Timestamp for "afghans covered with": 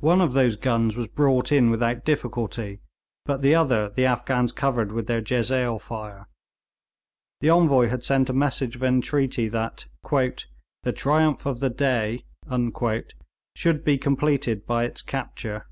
4.04-5.06